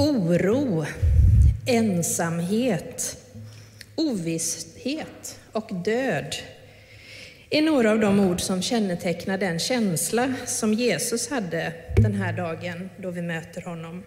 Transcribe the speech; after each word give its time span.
oro, 0.00 0.86
ensamhet, 1.66 3.16
ovisshet 3.96 5.40
och 5.52 5.70
död 5.84 6.34
är 7.50 7.62
några 7.62 7.90
av 7.90 8.00
de 8.00 8.20
ord 8.20 8.40
som 8.40 8.62
kännetecknar 8.62 9.38
den 9.38 9.58
känsla 9.58 10.34
som 10.46 10.74
Jesus 10.74 11.30
hade 11.30 11.72
den 11.96 12.14
här 12.14 12.32
dagen 12.32 12.90
då 12.96 13.10
vi 13.10 13.22
möter 13.22 13.62
honom. 13.62 14.02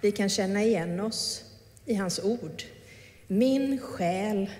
Vi 0.00 0.12
kan 0.12 0.28
känna 0.28 0.62
igen 0.62 1.00
oss 1.00 1.44
i 1.86 1.94
hans 1.94 2.18
ord. 2.18 2.62
Min 3.26 3.78
själ 3.78 4.50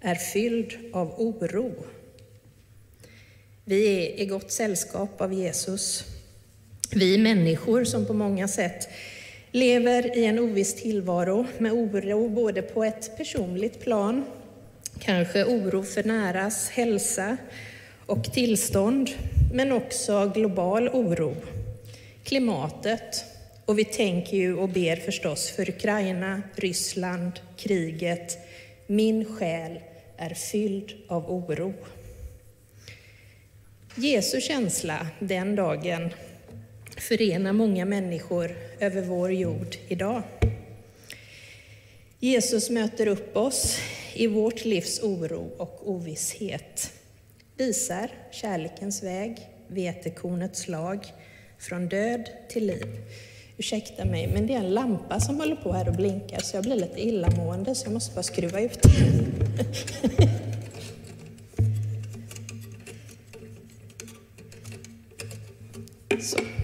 är 0.00 0.14
fylld 0.14 0.78
av 0.92 1.20
oro. 1.20 1.84
Vi 3.64 3.96
är 3.96 4.20
i 4.20 4.26
gott 4.26 4.52
sällskap 4.52 5.20
av 5.20 5.32
Jesus. 5.32 6.04
Vi 6.92 7.18
människor 7.18 7.84
som 7.84 8.06
på 8.06 8.12
många 8.12 8.48
sätt 8.48 8.88
lever 9.52 10.18
i 10.18 10.24
en 10.24 10.38
oviss 10.38 10.74
tillvaro 10.74 11.46
med 11.58 11.72
oro 11.72 12.28
både 12.28 12.62
på 12.62 12.84
ett 12.84 13.16
personligt 13.16 13.80
plan, 13.80 14.24
kanske 14.98 15.44
oro 15.44 15.82
för 15.82 16.04
näras 16.04 16.70
hälsa 16.70 17.36
och 18.06 18.24
tillstånd, 18.24 19.10
men 19.52 19.72
också 19.72 20.32
global 20.34 20.88
oro, 20.88 21.36
klimatet 22.24 23.24
och 23.64 23.78
vi 23.78 23.84
tänker 23.84 24.36
ju 24.36 24.56
och 24.56 24.68
ber 24.68 24.96
förstås 24.96 25.50
för 25.50 25.68
Ukraina, 25.70 26.42
Ryssland, 26.54 27.32
kriget. 27.56 28.38
Min 28.86 29.24
själ 29.24 29.80
är 30.16 30.34
fylld 30.34 30.92
av 31.08 31.30
oro. 31.30 31.74
Jesu 33.94 34.40
känsla 34.40 35.06
den 35.18 35.56
dagen 35.56 36.10
förena 37.00 37.52
många 37.52 37.84
människor 37.84 38.50
över 38.80 39.02
vår 39.02 39.32
jord 39.32 39.76
idag. 39.88 40.22
Jesus 42.18 42.70
möter 42.70 43.06
upp 43.06 43.36
oss 43.36 43.78
i 44.14 44.26
vårt 44.26 44.64
livs 44.64 45.00
oro 45.02 45.50
och 45.56 45.90
ovisshet, 45.90 46.92
visar 47.56 48.10
kärlekens 48.30 49.02
väg, 49.02 49.36
vetekornets 49.68 50.68
lag, 50.68 51.06
från 51.58 51.88
död 51.88 52.30
till 52.48 52.66
liv. 52.66 52.86
Ursäkta 53.56 54.04
mig, 54.04 54.26
men 54.26 54.46
det 54.46 54.54
är 54.54 54.58
en 54.58 54.74
lampa 54.74 55.20
som 55.20 55.40
håller 55.40 55.56
på 55.56 55.72
här 55.72 55.88
och 55.88 55.94
blinkar 55.94 56.40
så 56.40 56.56
jag 56.56 56.64
blir 56.64 56.76
lite 56.76 57.00
illamående 57.06 57.74
så 57.74 57.86
jag 57.86 57.92
måste 57.92 58.14
bara 58.14 58.22
skruva 58.22 58.60
ut 58.60 58.82
den. 58.82 59.26
Så. 66.20 66.59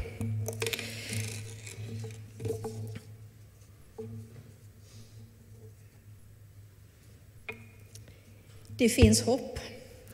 Det 8.79 8.89
finns 8.89 9.23
hopp, 9.23 9.59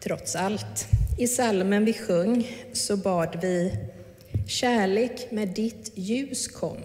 trots 0.00 0.36
allt. 0.36 0.86
I 1.18 1.26
salmen 1.26 1.84
vi 1.84 1.92
sjöng 1.92 2.56
så 2.72 2.96
bad 2.96 3.38
vi 3.42 3.72
Kärlek 4.48 5.30
med 5.30 5.48
ditt 5.48 5.92
ljus 5.94 6.48
kom, 6.48 6.76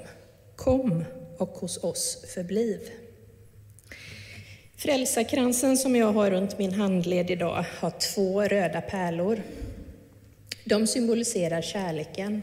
kom 0.55 1.05
och 1.38 1.50
hos 1.50 1.83
oss 1.83 2.25
förbliv. 2.33 2.80
Frälsarkransen 4.78 5.78
som 5.78 5.95
jag 5.95 6.14
har 6.14 6.31
runt 6.31 6.59
min 6.59 6.73
handled 6.73 7.31
idag 7.31 7.66
har 7.80 7.92
två 7.92 8.42
röda 8.42 8.81
pärlor. 8.81 9.42
De 10.64 10.88
symboliserar 10.88 11.61
kärleken. 11.61 12.42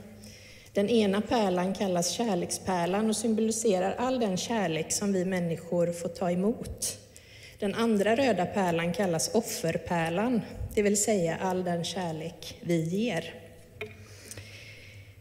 Den 0.72 0.88
ena 0.88 1.20
pärlan 1.20 1.74
kallas 1.74 2.10
kärlekspärlan 2.10 3.08
och 3.08 3.16
symboliserar 3.16 3.94
all 3.98 4.20
den 4.20 4.36
kärlek 4.36 4.92
som 4.92 5.12
vi 5.12 5.24
människor 5.24 5.92
får 5.92 6.08
ta 6.08 6.30
emot. 6.30 6.98
Den 7.64 7.74
andra 7.74 8.16
röda 8.16 8.46
pärlan 8.46 8.92
kallas 8.92 9.34
offerpärlan, 9.34 10.40
det 10.74 10.82
vill 10.82 11.02
säga 11.02 11.36
all 11.36 11.64
den 11.64 11.84
kärlek 11.84 12.56
vi 12.60 12.82
ger. 12.82 13.34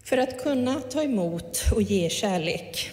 För 0.04 0.18
att 0.18 0.44
kunna 0.44 0.82
ta 0.82 1.04
emot 1.04 1.64
och 1.76 1.82
ge 1.82 2.10
kärlek 2.10 2.90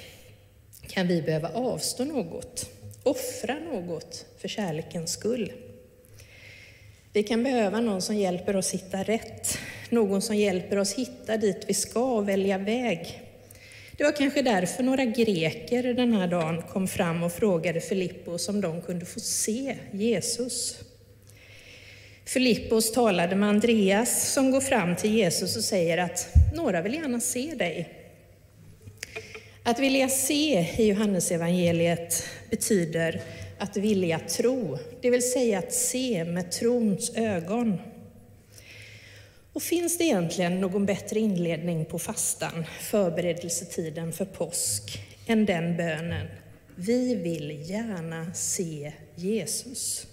kan 0.89 1.07
vi 1.07 1.23
behöva 1.23 1.49
avstå 1.49 2.05
något, 2.05 2.71
offra 3.03 3.55
något 3.55 4.27
för 4.39 4.49
kärlekens 4.49 5.13
skull. 5.13 5.53
Vi 7.13 7.23
kan 7.23 7.43
behöva 7.43 7.81
någon 7.81 8.03
som 8.03 8.17
hjälper 8.17 8.57
oss 8.57 8.75
hitta 8.75 9.03
rätt, 9.03 9.59
någon 9.89 10.23
som 10.23 10.37
hjälper 10.37 10.77
oss 10.77 10.95
hitta 10.95 11.37
dit 11.37 11.65
vi 11.67 11.75
ska 11.75 12.05
och 12.05 12.29
välja 12.29 12.59
väg. 12.59 13.23
Det 14.01 14.05
var 14.05 14.13
kanske 14.13 14.43
därför 14.43 14.83
några 14.83 15.05
greker 15.05 15.95
den 15.95 16.13
här 16.13 16.27
dagen 16.27 16.63
kom 16.63 16.89
fram 16.89 17.23
och 17.23 17.33
frågade 17.33 17.81
Filippos 17.81 18.49
om 18.49 18.61
de 18.61 18.83
kunde 18.83 19.07
få 19.07 19.21
se 19.21 19.77
Jesus. 19.93 20.79
Filippos 22.25 22.93
talade 22.93 23.37
med 23.37 23.49
Andreas 23.49 24.33
som 24.33 24.51
går 24.51 24.61
fram 24.61 24.97
till 24.97 25.15
Jesus 25.15 25.57
och 25.57 25.65
säger 25.65 25.99
att 25.99 26.29
några 26.55 26.83
vill 26.83 26.95
gärna 26.95 27.21
se 27.21 27.55
dig. 27.55 27.89
Att 29.63 29.79
vilja 29.79 30.09
se 30.09 30.67
i 30.79 30.89
Johannesevangeliet 30.89 32.25
betyder 32.51 33.21
att 33.59 33.77
vilja 33.77 34.19
tro, 34.19 34.79
det 35.01 35.11
vill 35.11 35.33
säga 35.33 35.59
att 35.59 35.73
se 35.73 36.25
med 36.25 36.53
trons 36.53 37.17
ögon. 37.17 37.79
Och 39.53 39.63
finns 39.63 39.99
det 39.99 40.05
egentligen 40.05 40.61
någon 40.61 40.87
bättre 40.87 41.21
inledning 41.21 41.85
på 41.85 41.99
fastan, 41.99 42.67
förberedelsetiden 42.81 44.13
för 44.13 44.25
påsk, 44.25 45.01
än 45.27 45.47
den 45.47 45.77
bönen? 45.77 46.27
Vi 46.75 47.15
vill 47.15 47.71
gärna 47.71 48.35
se 48.35 48.93
Jesus. 49.15 50.07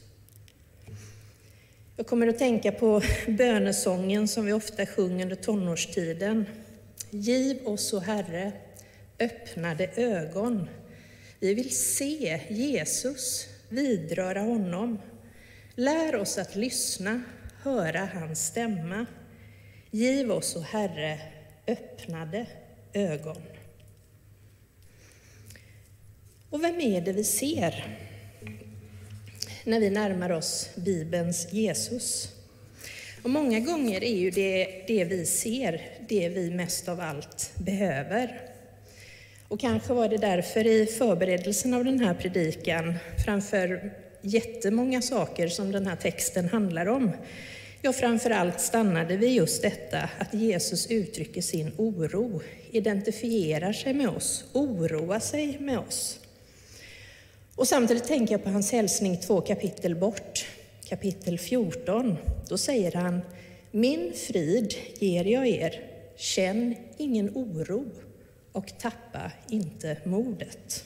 Jag 1.98 2.08
kommer 2.08 2.28
att 2.28 2.38
tänka 2.38 2.72
på 2.72 3.02
bönesången 3.28 4.28
som 4.28 4.46
vi 4.46 4.54
ofta 4.54 4.86
sjunger 4.86 5.24
under 5.24 5.36
tonårstiden. 5.36 6.46
Giv 7.10 7.68
oss, 7.68 7.94
o 7.94 8.00
Herre, 8.00 8.52
öppnade 9.20 9.90
ögon. 9.96 10.70
Vi 11.40 11.54
vill 11.54 11.78
se 11.78 12.42
Jesus, 12.50 13.48
vidröra 13.70 14.42
honom. 14.42 15.00
Lär 15.76 16.16
oss 16.16 16.38
att 16.38 16.56
lyssna, 16.56 17.22
höra 17.64 18.10
hans 18.14 18.48
stämma. 18.48 19.06
Giv 19.92 20.32
oss, 20.32 20.56
o 20.56 20.60
Herre, 20.60 21.20
öppnade 21.68 22.46
ögon. 22.94 23.42
Och 26.50 26.64
vem 26.64 26.82
är 26.82 27.02
det 27.02 27.14
vi 27.14 27.24
ser? 27.24 27.98
när 29.68 29.80
vi 29.80 29.90
närmar 29.90 30.32
oss 30.32 30.70
Bibelns 30.76 31.54
Jesus. 31.54 32.30
Och 33.24 33.30
många 33.30 33.60
gånger 33.60 34.04
är 34.04 34.16
ju 34.16 34.32
det, 34.32 34.84
det 34.88 35.04
vi 35.04 35.26
ser 35.26 35.82
det 36.10 36.30
vi 36.30 36.52
mest 36.52 36.90
av 36.90 37.00
allt 37.00 37.52
behöver. 37.56 38.42
Och 39.48 39.60
kanske 39.60 39.94
var 39.94 40.10
det 40.10 40.18
därför 40.18 40.68
i 40.68 40.86
förberedelsen 40.86 41.74
av 41.74 41.86
den 41.86 42.00
här 42.00 42.14
predikan, 42.14 42.94
framför 43.26 43.94
jättemånga 44.22 45.02
saker 45.02 45.48
som 45.48 45.72
den 45.72 45.88
här 45.88 45.96
texten 45.96 46.50
handlar 46.50 46.86
om, 46.86 47.12
Ja, 47.82 47.94
framför 47.94 48.30
allt 48.30 48.62
stannade 48.62 49.18
vid 49.18 49.34
just 49.34 49.62
detta 49.62 50.10
att 50.20 50.34
Jesus 50.34 50.88
uttrycker 50.88 51.42
sin 51.42 51.72
oro, 51.78 52.42
identifierar 52.72 53.74
sig 53.74 53.94
med 53.94 54.10
oss, 54.10 54.46
oroar 54.54 55.20
sig 55.20 55.58
med 55.60 55.80
oss. 55.80 56.20
Och 57.56 57.68
samtidigt 57.68 58.08
tänker 58.08 58.34
jag 58.34 58.44
på 58.44 58.50
hans 58.50 58.72
hälsning 58.72 59.18
två 59.18 59.42
kapitel 59.42 59.96
bort, 59.96 60.46
kapitel 60.86 61.40
14. 61.40 62.18
Då 62.50 62.58
säger 62.58 62.92
han, 62.92 63.22
min 63.72 64.14
frid 64.14 64.74
ger 65.00 65.26
jag 65.26 65.48
er, 65.48 65.82
känn 66.16 66.76
ingen 66.98 67.30
oro 67.36 67.86
och 68.52 68.74
tappa 68.80 69.32
inte 69.50 69.98
modet. 70.04 70.86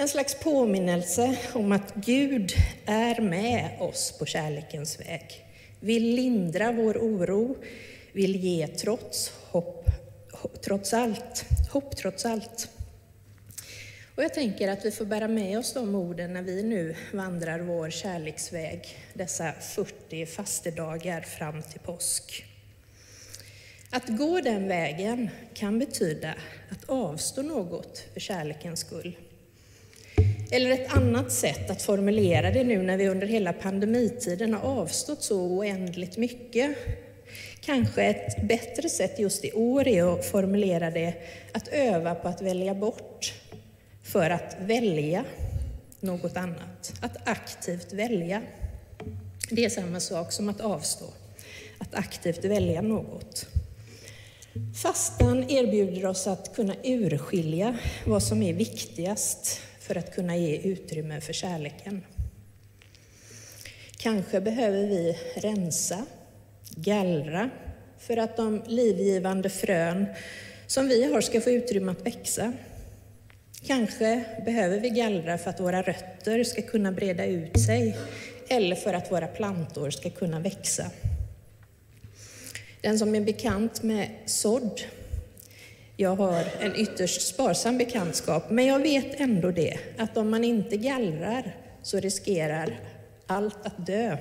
En 0.00 0.08
slags 0.08 0.34
påminnelse 0.34 1.38
om 1.52 1.72
att 1.72 1.94
Gud 1.94 2.52
är 2.86 3.20
med 3.20 3.70
oss 3.80 4.18
på 4.18 4.26
kärlekens 4.26 5.00
väg, 5.00 5.46
vill 5.80 6.14
lindra 6.14 6.72
vår 6.72 6.96
oro, 6.96 7.56
vill 8.12 8.36
ge 8.36 8.66
trots, 8.66 9.32
hopp, 9.42 9.84
trots 10.64 10.94
allt, 10.94 11.44
hopp 11.70 11.96
trots 11.96 12.24
allt. 12.24 12.68
Och 14.16 14.22
jag 14.22 14.34
tänker 14.34 14.68
att 14.68 14.84
vi 14.84 14.90
får 14.90 15.04
bära 15.04 15.28
med 15.28 15.58
oss 15.58 15.72
de 15.72 15.94
orden 15.94 16.32
när 16.32 16.42
vi 16.42 16.62
nu 16.62 16.96
vandrar 17.12 17.60
vår 17.60 17.90
kärleksväg 17.90 18.98
dessa 19.14 19.52
40 19.52 20.26
fastedagar 20.26 21.20
fram 21.20 21.62
till 21.62 21.80
påsk. 21.80 22.44
Att 23.90 24.08
gå 24.08 24.40
den 24.40 24.68
vägen 24.68 25.30
kan 25.54 25.78
betyda 25.78 26.34
att 26.70 26.90
avstå 26.90 27.42
något 27.42 28.04
för 28.14 28.20
kärlekens 28.20 28.80
skull. 28.80 29.16
Eller 30.52 30.70
ett 30.70 30.92
annat 30.92 31.32
sätt 31.32 31.70
att 31.70 31.82
formulera 31.82 32.50
det 32.50 32.64
nu 32.64 32.82
när 32.82 32.96
vi 32.96 33.08
under 33.08 33.26
hela 33.26 33.52
pandemitiden 33.52 34.54
har 34.54 34.80
avstått 34.80 35.22
så 35.22 35.40
oändligt 35.40 36.16
mycket 36.16 36.76
Kanske 37.60 38.02
ett 38.02 38.48
bättre 38.48 38.88
sätt 38.88 39.18
just 39.18 39.44
i 39.44 39.52
år 39.52 39.88
är 39.88 40.14
att 40.14 40.24
formulera 40.24 40.90
det 40.90 41.14
att 41.52 41.68
öva 41.68 42.14
på 42.14 42.28
att 42.28 42.42
välja 42.42 42.74
bort 42.74 43.34
för 44.02 44.30
att 44.30 44.56
välja 44.60 45.24
något 46.00 46.36
annat. 46.36 46.92
Att 47.00 47.28
aktivt 47.28 47.92
välja. 47.92 48.42
Det 49.50 49.64
är 49.64 49.70
samma 49.70 50.00
sak 50.00 50.32
som 50.32 50.48
att 50.48 50.60
avstå. 50.60 51.04
Att 51.78 51.94
aktivt 51.94 52.44
välja 52.44 52.82
något. 52.82 53.46
Fastan 54.82 55.50
erbjuder 55.50 56.06
oss 56.06 56.26
att 56.26 56.54
kunna 56.54 56.74
urskilja 56.84 57.78
vad 58.06 58.22
som 58.22 58.42
är 58.42 58.52
viktigast 58.52 59.60
för 59.90 59.98
att 59.98 60.14
kunna 60.14 60.36
ge 60.36 60.56
utrymme 60.56 61.20
för 61.20 61.32
kärleken. 61.32 62.04
Kanske 63.96 64.40
behöver 64.40 64.86
vi 64.86 65.18
rensa, 65.34 66.06
gallra, 66.76 67.50
för 67.98 68.16
att 68.16 68.36
de 68.36 68.62
livgivande 68.66 69.50
frön 69.50 70.06
som 70.66 70.88
vi 70.88 71.12
har 71.12 71.20
ska 71.20 71.40
få 71.40 71.50
utrymme 71.50 71.92
att 71.92 72.06
växa. 72.06 72.52
Kanske 73.66 74.24
behöver 74.44 74.80
vi 74.80 74.88
gallra 74.90 75.38
för 75.38 75.50
att 75.50 75.60
våra 75.60 75.82
rötter 75.82 76.44
ska 76.44 76.62
kunna 76.62 76.92
breda 76.92 77.26
ut 77.26 77.60
sig 77.60 77.96
eller 78.48 78.76
för 78.76 78.94
att 78.94 79.12
våra 79.12 79.26
plantor 79.26 79.90
ska 79.90 80.10
kunna 80.10 80.40
växa. 80.40 80.90
Den 82.80 82.98
som 82.98 83.14
är 83.14 83.20
bekant 83.20 83.82
med 83.82 84.10
sådd, 84.26 84.80
jag 86.00 86.16
har 86.16 86.44
en 86.60 86.76
ytterst 86.76 87.22
sparsam 87.22 87.78
bekantskap, 87.78 88.50
men 88.50 88.66
jag 88.66 88.78
vet 88.78 89.20
ändå 89.20 89.50
det, 89.50 89.78
att 89.98 90.16
om 90.16 90.30
man 90.30 90.44
inte 90.44 90.76
gallrar 90.76 91.56
så 91.82 92.00
riskerar 92.00 92.80
allt 93.26 93.66
att 93.66 93.86
dö. 93.86 94.16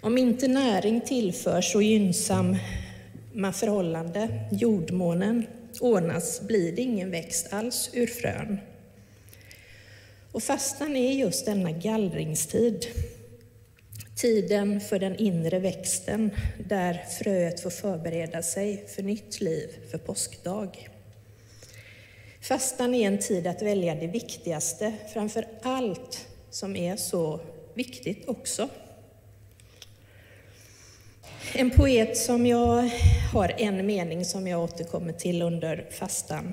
Om 0.00 0.18
inte 0.18 0.48
näring 0.48 1.00
tillförs 1.00 1.74
och 1.74 1.82
gynnsamma 1.82 3.52
förhållanden, 3.54 4.28
jordmånen, 4.52 5.46
ordnas 5.80 6.40
blir 6.40 6.72
det 6.72 6.82
ingen 6.82 7.10
växt 7.10 7.52
alls 7.52 7.90
ur 7.92 8.06
frön. 8.06 8.58
Och 10.32 10.42
fastan 10.42 10.96
är 10.96 11.12
just 11.12 11.46
denna 11.46 11.70
gallringstid. 11.70 12.86
Tiden 14.20 14.80
för 14.80 14.98
den 14.98 15.16
inre 15.16 15.58
växten 15.58 16.30
där 16.68 17.04
fröet 17.18 17.60
får 17.60 17.70
förbereda 17.70 18.42
sig 18.42 18.84
för 18.88 19.02
nytt 19.02 19.40
liv, 19.40 19.68
för 19.90 19.98
påskdag. 19.98 20.88
Fastan 22.40 22.94
är 22.94 23.06
en 23.06 23.18
tid 23.18 23.46
att 23.46 23.62
välja 23.62 23.94
det 23.94 24.06
viktigaste 24.06 24.94
framför 25.12 25.44
allt 25.62 26.26
som 26.50 26.76
är 26.76 26.96
så 26.96 27.40
viktigt 27.74 28.28
också. 28.28 28.68
En 31.54 31.70
poet 31.70 32.16
som 32.16 32.46
jag 32.46 32.90
har 33.32 33.54
en 33.58 33.86
mening 33.86 34.24
som 34.24 34.46
jag 34.46 34.60
återkommer 34.60 35.12
till 35.12 35.42
under 35.42 35.86
fastan 35.90 36.52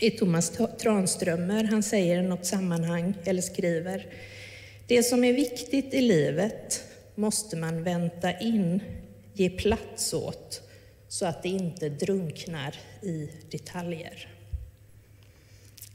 är 0.00 0.10
Thomas 0.10 0.52
Tranströmer. 0.78 1.64
Han 1.64 1.82
säger 1.82 2.18
i 2.18 2.22
något 2.22 2.46
sammanhang, 2.46 3.14
eller 3.24 3.42
skriver, 3.42 4.06
det 4.86 5.02
som 5.02 5.24
är 5.24 5.32
viktigt 5.32 5.94
i 5.94 6.00
livet 6.00 6.84
måste 7.14 7.56
man 7.56 7.82
vänta 7.82 8.38
in, 8.38 8.80
ge 9.32 9.50
plats 9.50 10.14
åt, 10.14 10.62
så 11.08 11.26
att 11.26 11.42
det 11.42 11.48
inte 11.48 11.88
drunknar 11.88 12.74
i 13.02 13.30
detaljer. 13.50 14.28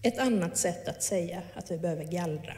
Ett 0.01 0.19
annat 0.19 0.57
sätt 0.57 0.87
att 0.87 1.03
säga 1.03 1.41
att 1.53 1.71
vi 1.71 1.77
behöver 1.77 2.03
gallra. 2.03 2.57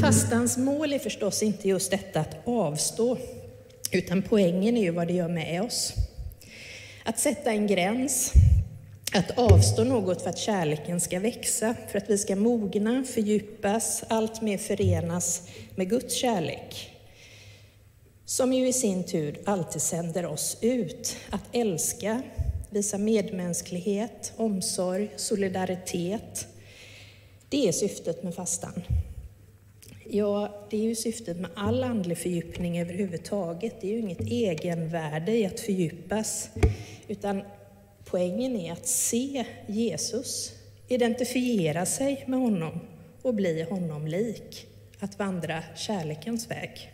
Fastans 0.00 0.56
mål 0.56 0.92
är 0.92 0.98
förstås 0.98 1.42
inte 1.42 1.68
just 1.68 1.90
detta 1.90 2.20
att 2.20 2.36
avstå, 2.44 3.18
utan 3.92 4.22
poängen 4.22 4.76
är 4.76 4.82
ju 4.82 4.90
vad 4.90 5.06
det 5.06 5.12
gör 5.12 5.28
med 5.28 5.62
oss. 5.62 5.94
Att 7.04 7.18
sätta 7.18 7.50
en 7.50 7.66
gräns, 7.66 8.32
att 9.14 9.38
avstå 9.38 9.84
något 9.84 10.22
för 10.22 10.30
att 10.30 10.38
kärleken 10.38 11.00
ska 11.00 11.20
växa, 11.20 11.74
för 11.88 11.98
att 11.98 12.10
vi 12.10 12.18
ska 12.18 12.36
mogna, 12.36 13.04
fördjupas, 13.04 14.04
allt 14.08 14.42
mer 14.42 14.58
förenas 14.58 15.42
med 15.74 15.90
Guds 15.90 16.14
kärlek. 16.14 16.90
Som 18.24 18.52
ju 18.52 18.68
i 18.68 18.72
sin 18.72 19.04
tur 19.04 19.40
alltid 19.44 19.82
sänder 19.82 20.26
oss 20.26 20.58
ut 20.60 21.16
att 21.30 21.42
älska, 21.52 22.22
visa 22.70 22.98
medmänsklighet, 22.98 24.32
omsorg, 24.36 25.10
solidaritet. 25.16 26.46
Det 27.48 27.68
är 27.68 27.72
syftet 27.72 28.22
med 28.22 28.34
fastan. 28.34 28.82
Ja, 30.10 30.66
det 30.70 30.76
är 30.76 30.82
ju 30.82 30.94
syftet 30.94 31.40
med 31.40 31.50
all 31.56 31.84
andlig 31.84 32.18
fördjupning 32.18 32.80
överhuvudtaget. 32.80 33.80
Det 33.80 33.86
är 33.86 33.92
ju 33.92 34.00
inget 34.00 34.20
egenvärde 34.20 35.32
i 35.32 35.46
att 35.46 35.60
fördjupas, 35.60 36.48
utan 37.08 37.42
poängen 38.12 38.56
är 38.56 38.72
att 38.72 38.86
se 38.86 39.44
Jesus, 39.66 40.52
identifiera 40.88 41.86
sig 41.86 42.24
med 42.26 42.40
honom 42.40 42.80
och 43.22 43.34
bli 43.34 43.62
honom 43.62 44.06
lik, 44.06 44.66
att 44.98 45.18
vandra 45.18 45.62
kärlekens 45.76 46.50
väg. 46.50 46.92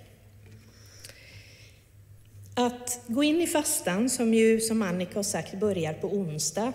Att 2.55 3.01
gå 3.07 3.23
in 3.23 3.41
i 3.41 3.47
fastan, 3.47 4.11
som 4.11 4.35
ju 4.35 4.61
som 4.61 4.83
Annika 4.83 5.19
har 5.19 5.23
sagt 5.23 5.55
börjar 5.55 5.93
på 5.93 6.07
onsdag, 6.07 6.73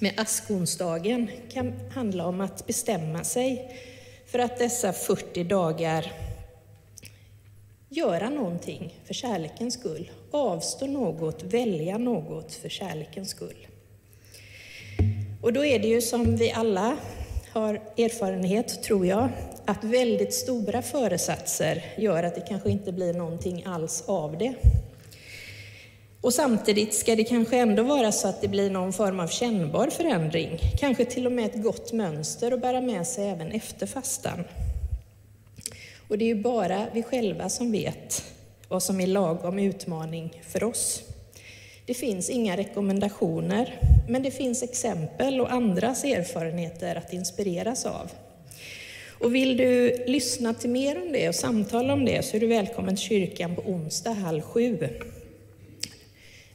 med 0.00 0.20
askonsdagen, 0.20 1.30
kan 1.52 1.72
handla 1.94 2.26
om 2.26 2.40
att 2.40 2.66
bestämma 2.66 3.24
sig 3.24 3.76
för 4.26 4.38
att 4.38 4.58
dessa 4.58 4.92
40 4.92 5.44
dagar 5.44 6.12
göra 7.92 8.30
någonting 8.30 8.94
för 9.04 9.14
kärlekens 9.14 9.74
skull. 9.74 10.10
Avstå 10.30 10.86
något, 10.86 11.42
välja 11.42 11.98
något 11.98 12.52
för 12.54 12.68
kärlekens 12.68 13.30
skull. 13.30 13.66
Och 15.42 15.52
då 15.52 15.64
är 15.64 15.78
det 15.78 15.88
ju 15.88 16.00
som 16.00 16.36
vi 16.36 16.52
alla 16.52 16.96
har 17.52 17.74
erfarenhet, 17.74 18.82
tror 18.82 19.06
jag, 19.06 19.28
att 19.64 19.84
väldigt 19.84 20.34
stora 20.34 20.82
föresatser 20.82 21.84
gör 21.98 22.22
att 22.22 22.34
det 22.34 22.40
kanske 22.40 22.70
inte 22.70 22.92
blir 22.92 23.14
någonting 23.14 23.64
alls 23.66 24.04
av 24.06 24.38
det. 24.38 24.54
Och 26.20 26.34
samtidigt 26.34 26.94
ska 26.94 27.16
det 27.16 27.24
kanske 27.24 27.56
ändå 27.56 27.82
vara 27.82 28.12
så 28.12 28.28
att 28.28 28.40
det 28.40 28.48
blir 28.48 28.70
någon 28.70 28.92
form 28.92 29.20
av 29.20 29.28
kännbar 29.28 29.90
förändring, 29.90 30.58
kanske 30.78 31.04
till 31.04 31.26
och 31.26 31.32
med 31.32 31.46
ett 31.46 31.62
gott 31.62 31.92
mönster 31.92 32.52
att 32.52 32.60
bära 32.60 32.80
med 32.80 33.06
sig 33.06 33.28
även 33.28 33.52
efter 33.52 33.86
fastan. 33.86 34.44
Och 36.12 36.18
det 36.18 36.24
är 36.24 36.34
ju 36.34 36.42
bara 36.42 36.86
vi 36.92 37.02
själva 37.02 37.48
som 37.48 37.72
vet 37.72 38.24
vad 38.68 38.82
som 38.82 39.00
är 39.00 39.06
lagom 39.06 39.58
utmaning 39.58 40.42
för 40.42 40.64
oss. 40.64 41.02
Det 41.86 41.94
finns 41.94 42.30
inga 42.30 42.56
rekommendationer, 42.56 43.80
men 44.08 44.22
det 44.22 44.30
finns 44.30 44.62
exempel 44.62 45.40
och 45.40 45.52
andras 45.52 46.04
erfarenheter 46.04 46.96
att 46.96 47.12
inspireras 47.12 47.86
av. 47.86 48.10
Och 49.20 49.34
vill 49.34 49.56
du 49.56 50.04
lyssna 50.06 50.54
till 50.54 50.70
mer 50.70 51.02
om 51.02 51.12
det 51.12 51.28
och 51.28 51.34
samtala 51.34 51.92
om 51.92 52.04
det 52.04 52.24
så 52.24 52.36
är 52.36 52.40
du 52.40 52.46
välkommen 52.46 52.96
till 52.96 53.04
kyrkan 53.04 53.56
på 53.56 53.62
onsdag 53.62 54.12
halv 54.12 54.40
sju. 54.40 54.88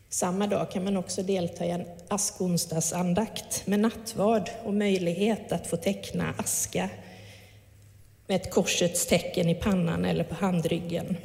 Samma 0.10 0.48
dag 0.48 0.72
kan 0.72 0.84
man 0.84 0.98
också 0.98 1.24
delta 1.24 1.66
i 1.66 1.70
en 1.70 1.86
askonsdagsandakt 2.08 3.68
med 3.68 3.80
nattvard 3.80 4.50
och 4.64 4.74
möjlighet 4.74 5.52
att 5.52 5.68
få 5.68 5.78
teckna 5.78 6.34
aska 6.38 6.90
med 8.28 8.36
ett 8.36 8.52
korsets 8.52 9.06
tecken 9.06 9.50
i 9.50 9.56
pannan 9.56 10.06
eller 10.06 10.24
på 10.24 10.36
handryggen. 10.36 11.18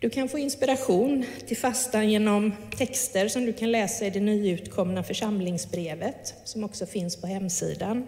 Du 0.00 0.10
kan 0.10 0.28
få 0.28 0.38
inspiration 0.38 1.24
till 1.46 1.56
fastan 1.56 2.10
genom 2.10 2.52
texter 2.76 3.28
som 3.28 3.46
du 3.46 3.52
kan 3.52 3.72
läsa 3.72 4.06
i 4.06 4.10
det 4.10 4.20
nyutkomna 4.20 5.02
församlingsbrevet, 5.02 6.34
som 6.44 6.64
också 6.64 6.86
finns 6.86 7.16
på 7.16 7.26
hemsidan. 7.26 8.06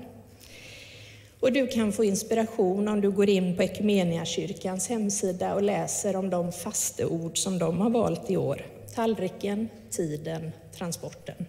Och 1.40 1.52
du 1.52 1.66
kan 1.66 1.92
få 1.92 2.04
inspiration 2.04 2.88
om 2.88 3.00
du 3.00 3.10
går 3.10 3.28
in 3.28 3.56
på 3.56 3.62
Equmeniakyrkans 3.62 4.88
hemsida 4.88 5.54
och 5.54 5.62
läser 5.62 6.16
om 6.16 6.30
de 6.30 6.52
fasteord 6.52 7.38
som 7.38 7.58
de 7.58 7.80
har 7.80 7.90
valt 7.90 8.30
i 8.30 8.36
år. 8.36 8.66
Tallriken, 8.94 9.68
tiden, 9.90 10.52
transporten. 10.78 11.46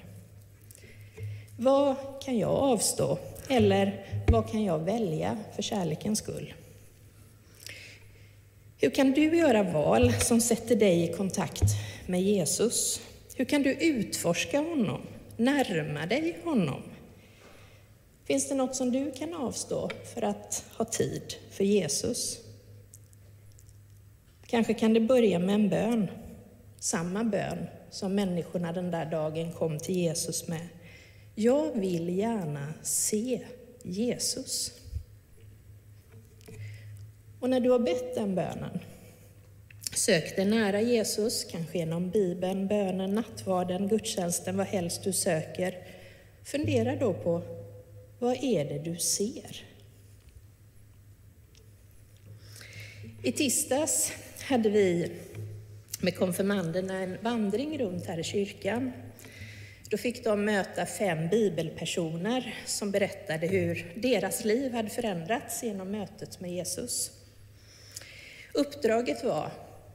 Vad 1.58 1.96
kan 2.26 2.38
jag 2.38 2.52
avstå? 2.52 3.18
Eller 3.50 4.06
vad 4.28 4.52
kan 4.52 4.64
jag 4.64 4.80
välja 4.80 5.38
för 5.56 5.62
kärlekens 5.62 6.20
skull? 6.20 6.54
Hur 8.78 8.90
kan 8.90 9.12
du 9.12 9.38
göra 9.38 9.64
val 9.64 10.14
som 10.14 10.42
sätter 10.42 10.76
dig 10.76 11.04
i 11.04 11.14
kontakt 11.14 11.64
med 12.08 12.22
Jesus? 12.22 13.02
Hur 13.36 13.46
kan 13.46 13.64
du 13.64 13.74
utforska 13.74 14.60
honom, 14.60 15.02
närma 15.38 16.06
dig 16.06 16.38
honom? 16.44 16.82
Finns 18.26 18.50
det 18.50 18.56
något 18.56 18.76
som 18.76 18.92
du 18.92 19.12
kan 19.12 19.34
avstå 19.34 19.90
för 20.14 20.22
att 20.22 20.66
ha 20.78 20.86
tid 20.86 21.34
för 21.52 21.64
Jesus? 21.64 22.40
Kanske 24.48 24.74
kan 24.74 24.94
det 24.94 25.00
börja 25.00 25.40
med 25.40 25.56
en 25.56 25.70
bön, 25.70 26.08
samma 26.80 27.24
bön 27.24 27.68
som 27.90 28.16
människorna 28.16 28.74
den 28.74 28.92
där 28.92 29.06
dagen 29.06 29.52
kom 29.52 29.80
till 29.80 29.98
Jesus 29.98 30.48
med. 30.48 30.68
Jag 31.36 31.80
vill 31.80 32.18
gärna 32.18 32.74
se 32.82 33.42
Jesus. 33.84 34.72
Och 37.40 37.50
när 37.50 37.60
du 37.60 37.70
har 37.70 37.80
bett 37.80 38.16
den 38.16 38.36
bönen, 38.36 38.80
sök 39.96 40.36
dig 40.36 40.46
nära 40.46 40.82
Jesus, 40.82 41.44
kanske 41.44 41.78
genom 41.78 42.10
Bibeln, 42.10 42.68
bönen, 42.68 43.16
nattvarden, 43.16 43.88
gudstjänsten, 43.88 44.58
vad 44.58 44.68
helst 44.68 45.04
du 45.04 45.14
söker. 45.14 45.88
Fundera 46.44 46.96
då 46.96 47.14
på, 47.14 47.42
vad 48.20 48.44
är 48.44 48.66
det 48.66 48.80
du 48.80 48.98
ser? 48.98 49.64
I 53.24 53.32
tisdags 53.32 54.12
hade 54.42 54.70
vi 54.70 55.12
med 56.02 56.18
konfirmanderna 56.18 57.00
en 57.00 57.18
vandring 57.22 57.78
runt 57.80 58.06
här 58.06 58.20
i 58.20 58.24
kyrkan. 58.24 58.92
Då 59.94 59.98
fick 59.98 60.24
de 60.24 60.46
möta 60.46 60.86
fem 60.86 61.28
bibelpersoner 61.28 62.56
som 62.66 62.92
berättade 62.92 63.48
hur 63.48 63.94
deras 63.96 64.46
liv 64.46 64.74
hade 64.74 64.90
förändrats 64.90 65.64
genom 65.64 65.92
mötet 65.92 66.40
med 66.40 66.52
Jesus. 66.52 67.12
Uppdraget 68.54 69.24
var 69.24 69.52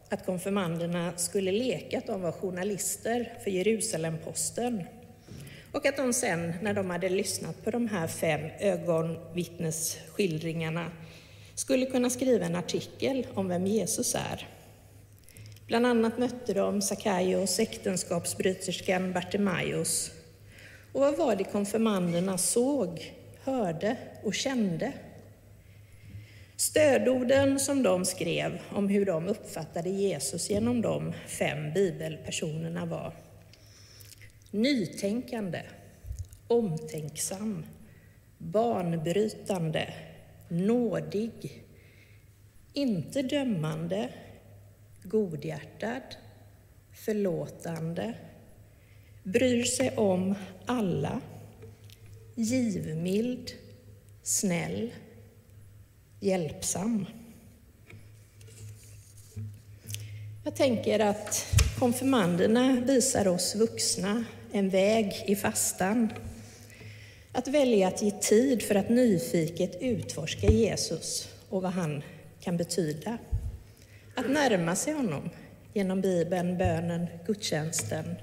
att 0.08 0.26
konfirmanderna 0.26 1.12
skulle 1.16 1.52
leka 1.52 1.98
att 1.98 2.06
de 2.06 2.20
var 2.20 2.32
journalister 2.32 3.32
för 3.44 3.50
Jerusalem-Posten 3.50 4.84
och 5.72 5.86
att 5.86 5.96
de 5.96 6.12
sen, 6.12 6.54
när 6.62 6.74
de 6.74 6.90
hade 6.90 7.08
lyssnat 7.08 7.64
på 7.64 7.70
de 7.70 7.88
här 7.88 8.06
fem 8.06 8.40
ögonvittnesskildringarna, 8.60 10.90
skulle 11.54 11.86
kunna 11.86 12.10
skriva 12.10 12.46
en 12.46 12.56
artikel 12.56 13.26
om 13.34 13.48
vem 13.48 13.66
Jesus 13.66 14.14
är. 14.14 14.57
Bland 15.68 15.86
annat 15.86 16.18
mötte 16.18 16.54
de 16.54 16.82
Sakaios, 16.82 17.58
äktenskapsbryterskan 17.58 19.12
Bartimaios. 19.12 20.10
Och 20.92 21.00
vad 21.00 21.16
var 21.16 21.36
det 21.36 21.44
konfirmanderna 21.44 22.38
såg, 22.38 23.14
hörde 23.44 23.96
och 24.22 24.34
kände? 24.34 24.92
Stödorden 26.56 27.60
som 27.60 27.82
de 27.82 28.04
skrev 28.04 28.58
om 28.70 28.88
hur 28.88 29.06
de 29.06 29.28
uppfattade 29.28 29.88
Jesus 29.88 30.50
genom 30.50 30.82
de 30.82 31.12
fem 31.26 31.72
bibelpersonerna 31.74 32.86
var 32.86 33.12
nytänkande, 34.50 35.62
omtänksam, 36.46 37.66
banbrytande, 38.38 39.94
nådig, 40.48 41.64
inte 42.72 43.22
dömande, 43.22 44.08
godhjärtad, 45.08 46.02
förlåtande, 46.92 48.14
bryr 49.22 49.64
sig 49.64 49.96
om 49.96 50.34
alla, 50.66 51.20
givmild, 52.34 53.50
snäll, 54.22 54.90
hjälpsam. 56.20 57.06
Jag 60.44 60.56
tänker 60.56 61.00
att 61.00 61.46
konfirmanderna 61.78 62.80
visar 62.86 63.28
oss 63.28 63.54
vuxna 63.54 64.24
en 64.52 64.68
väg 64.68 65.24
i 65.26 65.36
fastan. 65.36 66.12
Att 67.32 67.48
välja 67.48 67.88
att 67.88 68.02
ge 68.02 68.10
tid 68.10 68.62
för 68.62 68.74
att 68.74 68.88
nyfiket 68.88 69.76
utforska 69.80 70.46
Jesus 70.46 71.28
och 71.48 71.62
vad 71.62 71.72
han 71.72 72.02
kan 72.40 72.56
betyda. 72.56 73.18
Att 74.18 74.30
närma 74.30 74.76
sig 74.76 74.92
honom 74.92 75.30
genom 75.74 76.00
Bibeln, 76.00 76.58
bönen, 76.58 77.06
gudstjänsten. 77.26 78.14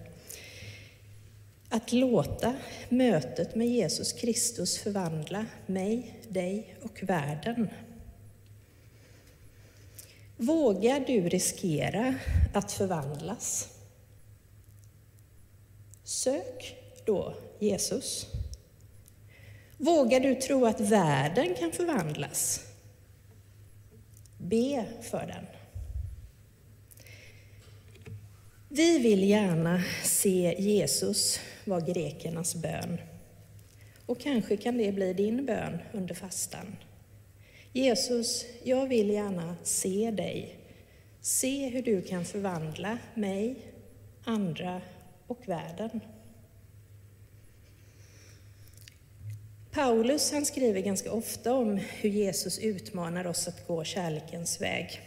Att 1.70 1.92
låta 1.94 2.56
mötet 2.90 3.56
med 3.56 3.68
Jesus 3.68 4.14
Kristus 4.14 4.78
förvandla 4.78 5.46
mig, 5.66 6.20
dig 6.30 6.78
och 6.84 7.04
världen. 7.04 7.70
Vågar 10.38 11.00
du 11.00 11.30
riskera 11.30 12.16
att 12.54 12.72
förvandlas? 12.72 13.70
Sök 16.04 16.76
då 17.06 17.36
Jesus. 17.60 18.28
Vågar 19.78 20.20
du 20.20 20.36
tro 20.36 20.66
att 20.66 20.80
världen 20.80 21.56
kan 21.60 21.72
förvandlas? 21.72 22.66
Be 24.38 24.86
för 25.02 25.28
den. 25.28 25.55
Vi 28.76 29.00
vill 29.00 29.30
gärna 29.30 29.84
se 30.04 30.56
Jesus, 30.60 31.40
var 31.66 31.82
grekernas 31.82 32.56
bön. 32.56 32.98
Och 34.06 34.20
kanske 34.20 34.58
kan 34.58 34.78
det 34.78 34.92
bli 34.92 35.14
din 35.14 35.46
bön 35.46 35.78
under 35.94 36.16
fastan. 36.16 36.76
Jesus, 37.74 38.46
jag 38.64 38.88
vill 38.88 39.10
gärna 39.10 39.56
se 39.64 40.12
dig. 40.12 40.56
Se 41.22 41.70
hur 41.70 41.82
du 41.82 42.02
kan 42.02 42.26
förvandla 42.26 42.98
mig, 43.14 43.56
andra 44.24 44.82
och 45.28 45.50
världen. 45.50 46.00
Paulus 49.72 50.32
han 50.32 50.46
skriver 50.46 50.82
ganska 50.82 51.12
ofta 51.12 51.54
om 51.54 51.78
hur 51.78 52.10
Jesus 52.10 52.60
utmanar 52.60 53.28
oss 53.28 53.48
att 53.48 53.68
gå 53.68 53.84
kärlekens 53.84 54.62
väg. 54.62 55.02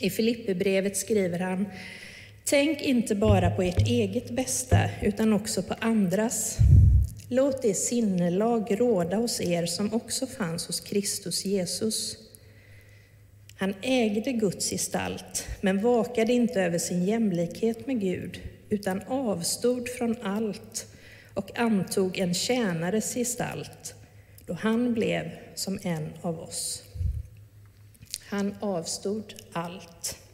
I 0.00 0.10
Filipperbrevet 0.10 0.96
skriver 0.96 1.38
han 1.38 1.66
Tänk 2.48 2.82
inte 2.82 3.14
bara 3.14 3.50
på 3.50 3.62
ert 3.62 3.88
eget 3.88 4.30
bästa, 4.30 4.78
utan 5.02 5.32
också 5.32 5.62
på 5.62 5.74
andras. 5.80 6.58
Låt 7.28 7.62
det 7.62 7.74
sinnelag 7.74 8.80
råda 8.80 9.16
hos 9.16 9.40
er 9.40 9.66
som 9.66 9.94
också 9.94 10.26
fanns 10.26 10.66
hos 10.66 10.80
Kristus 10.80 11.44
Jesus. 11.44 12.16
Han 13.56 13.74
ägde 13.82 14.32
Guds 14.32 14.70
gestalt, 14.70 15.46
men 15.60 15.82
vakade 15.82 16.32
inte 16.32 16.62
över 16.62 16.78
sin 16.78 17.04
jämlikhet 17.04 17.86
med 17.86 18.00
Gud, 18.00 18.40
utan 18.68 19.02
avstod 19.02 19.88
från 19.88 20.16
allt 20.22 20.86
och 21.34 21.58
antog 21.58 22.18
en 22.18 22.34
tjänares 22.34 23.14
gestalt, 23.14 23.94
då 24.46 24.52
han 24.52 24.94
blev 24.94 25.30
som 25.54 25.78
en 25.82 26.12
av 26.22 26.40
oss. 26.40 26.82
Han 28.28 28.54
avstod 28.60 29.34
allt. 29.52 30.25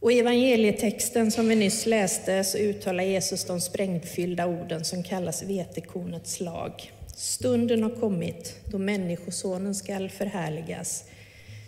Och 0.00 0.12
i 0.12 0.18
evangelietexten 0.18 1.30
som 1.30 1.48
vi 1.48 1.56
nyss 1.56 1.86
läste 1.86 2.44
så 2.44 2.58
uttalar 2.58 3.04
Jesus 3.04 3.44
de 3.44 3.60
sprängfyllda 3.60 4.46
orden 4.46 4.84
som 4.84 5.02
kallas 5.02 5.42
vetekornets 5.42 6.40
lag. 6.40 6.92
Stunden 7.16 7.82
har 7.82 7.90
kommit 7.90 8.56
då 8.64 8.78
Människosonen 8.78 9.74
skall 9.74 10.10
förhärligas. 10.10 11.04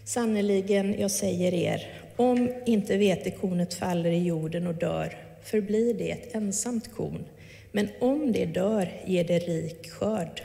Sannerligen, 0.04 1.00
jag 1.00 1.10
säger 1.10 1.54
er, 1.54 2.02
om 2.16 2.52
inte 2.66 2.96
vetekornet 2.96 3.74
faller 3.74 4.10
i 4.10 4.24
jorden 4.24 4.66
och 4.66 4.74
dör 4.74 5.16
förblir 5.42 5.94
det 5.94 6.10
ett 6.10 6.34
ensamt 6.34 6.94
korn, 6.94 7.24
men 7.72 7.88
om 8.00 8.32
det 8.32 8.46
dör 8.46 8.92
ger 9.06 9.24
det 9.24 9.38
rik 9.38 9.90
skörd. 9.90 10.42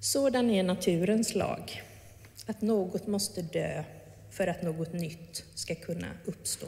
Sådan 0.00 0.50
är 0.50 0.62
naturens 0.62 1.34
lag, 1.34 1.82
att 2.46 2.62
något 2.62 3.06
måste 3.06 3.42
dö 3.42 3.84
för 4.30 4.46
att 4.46 4.62
något 4.62 4.92
nytt 4.92 5.44
ska 5.54 5.74
kunna 5.74 6.06
uppstå. 6.24 6.66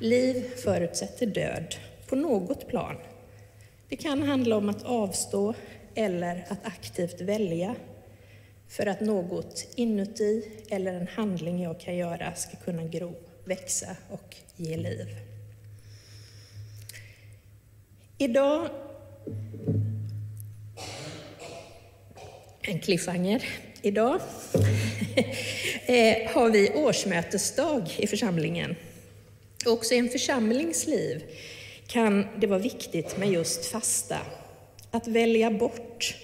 Liv 0.00 0.50
förutsätter 0.56 1.26
död 1.26 1.74
på 2.08 2.16
något 2.16 2.68
plan. 2.68 2.96
Det 3.88 3.96
kan 3.96 4.22
handla 4.22 4.56
om 4.56 4.68
att 4.68 4.82
avstå 4.82 5.54
eller 5.94 6.46
att 6.48 6.66
aktivt 6.66 7.20
välja 7.20 7.74
för 8.68 8.86
att 8.86 9.00
något 9.00 9.66
inuti 9.74 10.42
eller 10.70 10.94
en 10.94 11.08
handling 11.08 11.62
jag 11.62 11.80
kan 11.80 11.96
göra 11.96 12.34
ska 12.34 12.56
kunna 12.56 12.84
gro, 12.84 13.14
växa 13.44 13.96
och 14.10 14.36
ge 14.56 14.76
liv. 14.76 15.06
Idag 18.18 18.68
en 22.62 22.80
cliffhanger. 22.80 23.44
Idag 23.82 24.20
Eh, 25.86 26.30
har 26.30 26.50
vi 26.50 26.70
årsmötesdag 26.74 27.90
i 27.96 28.06
församlingen. 28.06 28.76
Också 29.66 29.94
i 29.94 29.98
en 29.98 30.08
församlingsliv 30.08 31.22
kan 31.86 32.26
det 32.40 32.46
vara 32.46 32.58
viktigt 32.58 33.18
med 33.18 33.32
just 33.32 33.66
fasta. 33.66 34.18
Att 34.90 35.08
välja 35.08 35.50
bort 35.50 36.16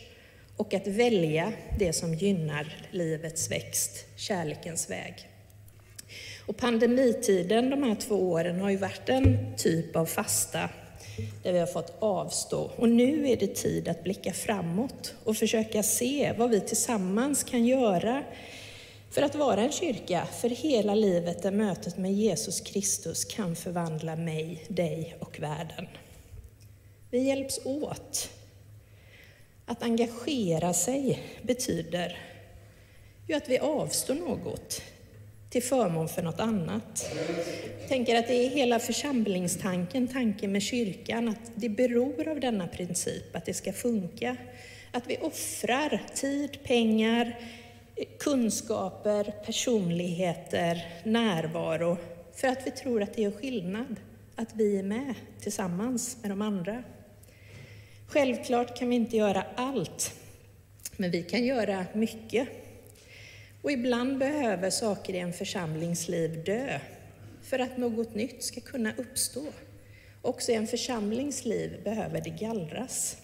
och 0.56 0.74
att 0.74 0.86
välja 0.86 1.52
det 1.78 1.92
som 1.92 2.14
gynnar 2.14 2.76
livets 2.90 3.50
växt, 3.50 4.04
kärlekens 4.16 4.90
väg. 4.90 5.28
Och 6.46 6.56
pandemitiden, 6.56 7.70
de 7.70 7.82
här 7.82 7.94
två 7.94 8.14
åren, 8.14 8.60
har 8.60 8.70
ju 8.70 8.76
varit 8.76 9.08
en 9.08 9.56
typ 9.56 9.96
av 9.96 10.06
fasta 10.06 10.68
där 11.42 11.52
vi 11.52 11.58
har 11.58 11.66
fått 11.66 11.96
avstå. 11.98 12.70
Och 12.76 12.88
nu 12.88 13.28
är 13.28 13.36
det 13.36 13.54
tid 13.54 13.88
att 13.88 14.04
blicka 14.04 14.32
framåt 14.32 15.14
och 15.24 15.36
försöka 15.36 15.82
se 15.82 16.32
vad 16.38 16.50
vi 16.50 16.60
tillsammans 16.60 17.44
kan 17.44 17.66
göra 17.66 18.24
för 19.14 19.22
att 19.22 19.34
vara 19.34 19.60
en 19.60 19.72
kyrka 19.72 20.26
för 20.40 20.48
hela 20.48 20.94
livet 20.94 21.42
där 21.42 21.50
mötet 21.50 21.98
med 21.98 22.12
Jesus 22.12 22.60
Kristus 22.60 23.24
kan 23.24 23.56
förvandla 23.56 24.16
mig, 24.16 24.64
dig 24.68 25.16
och 25.20 25.40
världen. 25.40 25.86
Vi 27.10 27.18
hjälps 27.18 27.60
åt 27.64 28.30
Att 29.66 29.82
engagera 29.82 30.74
sig 30.74 31.22
betyder 31.42 32.18
ju 33.28 33.34
att 33.34 33.48
vi 33.48 33.58
avstår 33.58 34.14
något 34.14 34.82
till 35.50 35.62
förmån 35.62 36.08
för 36.08 36.22
något 36.22 36.40
annat. 36.40 37.10
Jag 37.80 37.88
tänker 37.88 38.18
att 38.18 38.28
det 38.28 38.46
är 38.46 38.50
hela 38.50 38.78
församlingstanken, 38.78 40.08
tanken 40.08 40.52
med 40.52 40.62
kyrkan, 40.62 41.28
att 41.28 41.50
det 41.54 41.68
beror 41.68 42.28
av 42.28 42.40
denna 42.40 42.66
princip, 42.66 43.36
att 43.36 43.44
det 43.44 43.54
ska 43.54 43.72
funka. 43.72 44.36
Att 44.92 45.06
vi 45.06 45.16
offrar 45.16 46.02
tid, 46.14 46.58
pengar, 46.64 47.36
kunskaper, 48.18 49.34
personligheter, 49.46 50.86
närvaro, 51.04 51.96
för 52.34 52.48
att 52.48 52.66
vi 52.66 52.70
tror 52.70 53.02
att 53.02 53.14
det 53.14 53.22
gör 53.22 53.30
skillnad, 53.30 53.96
att 54.34 54.54
vi 54.54 54.78
är 54.78 54.82
med 54.82 55.14
tillsammans 55.40 56.16
med 56.22 56.30
de 56.30 56.42
andra. 56.42 56.82
Självklart 58.06 58.78
kan 58.78 58.88
vi 58.88 58.96
inte 58.96 59.16
göra 59.16 59.46
allt, 59.56 60.12
men 60.96 61.10
vi 61.10 61.22
kan 61.22 61.44
göra 61.44 61.86
mycket. 61.92 62.48
Och 63.62 63.72
ibland 63.72 64.18
behöver 64.18 64.70
saker 64.70 65.14
i 65.14 65.18
en 65.18 65.32
församlingsliv 65.32 66.44
dö 66.44 66.78
för 67.42 67.58
att 67.58 67.76
något 67.76 68.14
nytt 68.14 68.44
ska 68.44 68.60
kunna 68.60 68.92
uppstå. 68.96 69.44
Också 70.22 70.52
i 70.52 70.54
en 70.54 70.66
församlingsliv 70.66 71.84
behöver 71.84 72.20
det 72.20 72.30
gallras 72.30 73.16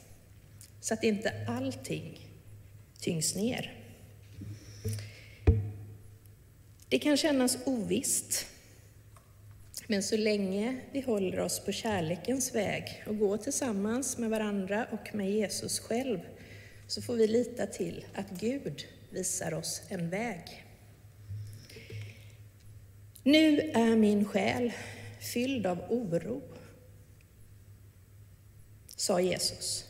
så 0.81 0.95
att 0.95 1.05
inte 1.05 1.33
allting 1.49 2.29
tyngs 3.01 3.37
ner. 3.37 3.80
Det 6.91 6.99
kan 6.99 7.17
kännas 7.17 7.59
ovisst, 7.65 8.47
men 9.87 10.03
så 10.03 10.17
länge 10.17 10.81
vi 10.93 11.01
håller 11.01 11.41
oss 11.41 11.61
på 11.61 11.73
kärlekens 11.73 12.55
väg 12.55 13.03
och 13.07 13.19
går 13.19 13.37
tillsammans 13.37 14.19
med 14.19 14.31
varandra 14.31 14.87
och 14.93 15.15
med 15.15 15.31
Jesus 15.31 15.81
själv, 15.81 16.19
så 16.87 17.03
får 17.03 17.15
vi 17.15 17.27
lita 17.27 17.67
till 17.67 18.05
att 18.15 18.31
Gud 18.31 18.85
visar 19.11 19.55
oss 19.55 19.83
en 19.89 20.11
väg. 20.11 20.65
Nu 23.23 23.61
är 23.61 23.97
min 23.97 24.25
själ 24.25 24.73
fylld 25.21 25.67
av 25.67 25.79
oro, 25.89 26.43
sa 28.97 29.21
Jesus. 29.21 29.85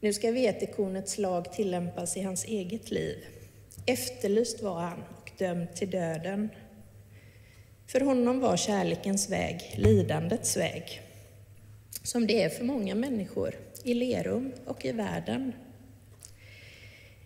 Nu 0.00 0.12
ska 0.12 0.30
vetekornets 0.30 1.18
lag 1.18 1.52
tillämpas 1.52 2.16
i 2.16 2.22
hans 2.22 2.44
eget 2.44 2.90
liv. 2.90 3.24
Efterlyst 3.86 4.62
var 4.62 4.80
han 4.80 5.04
dömd 5.38 5.74
till 5.74 5.90
döden. 5.90 6.48
För 7.86 8.00
honom 8.00 8.40
var 8.40 8.56
kärlekens 8.56 9.30
väg 9.30 9.74
lidandets 9.76 10.56
väg, 10.56 11.00
som 12.02 12.26
det 12.26 12.42
är 12.42 12.48
för 12.48 12.64
många 12.64 12.94
människor 12.94 13.54
i 13.84 13.94
Lerum 13.94 14.52
och 14.66 14.84
i 14.84 14.92
världen. 14.92 15.52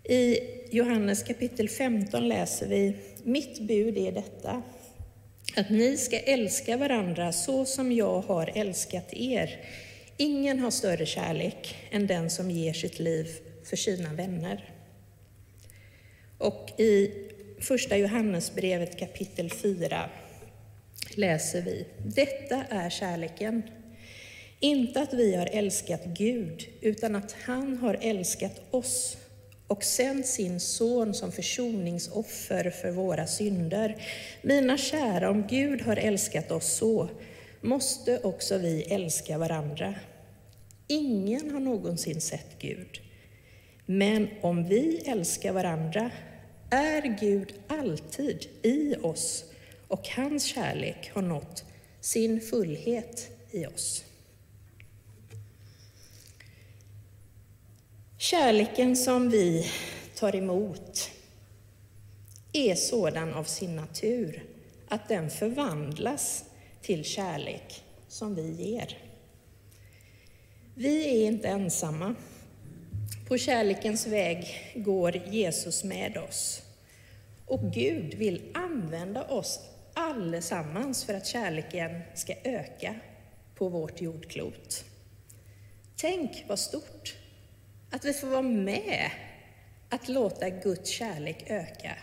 I 0.05 0.39
Johannes 0.71 1.23
kapitel 1.23 1.69
15 1.69 2.29
läser 2.29 2.69
vi, 2.69 2.97
mitt 3.23 3.61
bud 3.61 3.99
är 3.99 4.13
detta, 4.13 4.63
att 5.57 5.71
ni 5.71 5.97
ska 5.97 6.19
älska 6.19 6.77
varandra 6.77 7.33
så 7.33 7.65
som 7.65 7.93
jag 7.93 8.21
har 8.21 8.53
älskat 8.55 9.13
er. 9.13 9.61
Ingen 10.17 10.59
har 10.59 10.71
större 10.71 11.07
kärlek 11.07 11.77
än 11.91 12.07
den 12.07 12.31
som 12.31 12.51
ger 12.51 12.73
sitt 12.73 12.99
liv 12.99 13.27
för 13.65 13.77
sina 13.77 14.13
vänner. 14.13 14.73
Och 16.39 16.81
i 16.81 17.11
första 17.59 17.97
Johannesbrevet 17.97 18.99
kapitel 18.99 19.51
4 19.51 20.11
läser 21.15 21.63
vi, 21.63 21.87
detta 22.05 22.65
är 22.71 22.91
kärleken. 22.91 23.63
Inte 24.61 25.01
att 25.01 25.15
vi 25.15 25.37
har 25.37 25.47
älskat 25.47 26.05
Gud, 26.05 26.69
utan 26.81 27.17
att 27.17 27.33
han 27.33 27.77
har 27.77 27.99
älskat 28.01 28.63
oss 28.71 29.17
och 29.67 29.85
sänt 29.85 30.27
sin 30.27 30.61
son 30.61 31.15
som 31.15 31.33
försoningsoffer 31.33 32.71
för 32.71 32.91
våra 32.91 33.27
synder. 33.27 34.03
Mina 34.43 34.77
kära, 34.77 35.31
om 35.31 35.47
Gud 35.47 35.83
har 35.83 35.97
älskat 35.97 36.51
oss 36.51 36.77
så, 36.77 37.09
måste 37.61 38.19
också 38.19 38.59
vi 38.59 38.83
älska 38.83 39.39
varandra. 39.39 39.95
Ingen 40.89 41.50
har 41.50 41.61
någonsin 41.61 42.21
sett 42.21 42.59
Gud. 42.59 43.00
Men 43.87 44.28
om 44.41 44.65
vi 44.65 44.99
älskar 45.07 45.52
varandra 45.52 46.11
är 46.71 47.19
Gud 47.21 47.55
alltid 47.69 48.47
i 48.63 48.97
oss 49.02 49.45
och 49.89 50.09
hans 50.09 50.45
kärlek 50.45 51.11
har 51.15 51.23
nått 51.23 51.65
sin 52.00 52.41
fullhet 52.41 53.31
i 53.50 53.67
oss. 53.67 54.05
Kärleken 58.19 58.97
som 58.97 59.31
vi 59.31 59.71
tar 60.15 60.37
emot 60.37 61.11
är 62.52 62.75
sådan 62.75 63.35
av 63.35 63.45
sin 63.45 63.76
natur 63.76 64.45
att 64.89 65.09
den 65.09 65.31
förvandlas 65.31 66.45
till 66.83 67.05
kärlek 67.05 67.85
som 68.09 68.35
vi 68.35 68.50
ger. 68.50 68.99
Vi 70.75 71.23
är 71.23 71.26
inte 71.26 71.49
ensamma. 71.49 72.15
På 73.28 73.39
kärlekens 73.39 74.06
väg 74.06 74.73
går 74.75 75.17
Jesus 75.17 75.84
med 75.84 76.17
oss. 76.17 76.62
Och 77.47 77.60
Gud 77.73 78.15
vill 78.15 78.50
använda 78.54 79.25
oss 79.25 79.60
allesammans 79.95 81.04
för 81.04 81.15
att 81.15 81.26
kärleken 81.26 82.00
ska 82.15 82.34
öka 82.45 82.95
på 83.54 83.69
vårt 83.69 84.00
jordklot. 84.00 84.84
Tänk 85.97 86.45
vad 86.49 86.58
stort 86.58 87.17
att 87.91 88.04
vi 88.04 88.12
får 88.12 88.26
vara 88.26 88.43
med 88.43 89.10
att 89.89 90.08
låta 90.08 90.50
Guds 90.50 90.91
kärlek 90.91 91.45
öka 91.47 91.97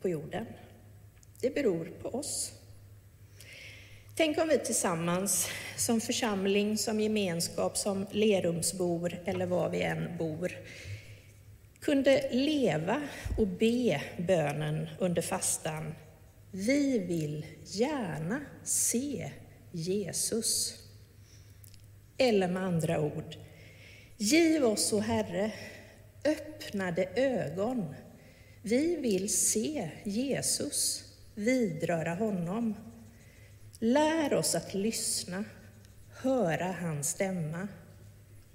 på 0.00 0.08
jorden. 0.08 0.46
Det 1.40 1.54
beror 1.54 1.84
på 1.84 2.08
oss. 2.08 2.52
Tänk 4.18 4.38
om 4.38 4.48
vi 4.48 4.58
tillsammans 4.58 5.48
som 5.76 6.00
församling, 6.00 6.78
som 6.78 7.00
gemenskap, 7.00 7.76
som 7.76 8.06
Lerumsbor 8.10 9.18
eller 9.24 9.46
var 9.46 9.70
vi 9.70 9.82
än 9.82 10.16
bor, 10.18 10.52
kunde 11.80 12.28
leva 12.32 13.02
och 13.38 13.46
be 13.46 14.02
bönen 14.16 14.88
under 14.98 15.22
fastan. 15.22 15.94
Vi 16.50 16.98
vill 16.98 17.46
gärna 17.64 18.40
se 18.64 19.30
Jesus. 19.72 20.74
Eller 22.16 22.48
med 22.48 22.62
andra 22.62 23.00
ord, 23.00 23.36
Giv 24.16 24.64
oss, 24.64 24.92
o 24.92 24.98
Herre, 24.98 25.52
öppnade 26.24 27.08
ögon. 27.14 27.94
Vi 28.62 28.96
vill 28.96 29.36
se 29.36 29.90
Jesus, 30.04 31.04
vidröra 31.34 32.14
honom. 32.14 32.74
Lär 33.78 34.34
oss 34.34 34.54
att 34.54 34.74
lyssna, 34.74 35.44
höra 36.08 36.72
hans 36.80 37.08
stämma. 37.08 37.68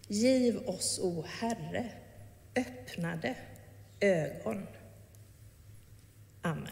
Giv 0.08 0.58
oss, 0.58 1.00
o 1.04 1.26
Herre, 1.28 1.90
öppnade 2.56 3.36
ögon. 4.00 4.68
Amen. 6.42 6.68